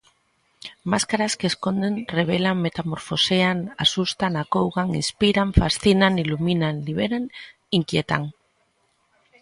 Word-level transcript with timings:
Máscaras 0.91 1.33
que 1.39 1.47
esconden, 1.51 1.93
revelan, 2.17 2.63
metamorfosean, 2.65 3.57
asustan, 3.85 4.33
acougan, 4.43 4.87
inspiran, 5.01 5.49
fascinan, 5.61 6.13
iluminan, 6.23 6.75
liberan, 6.87 7.23
inquietan. 7.79 8.23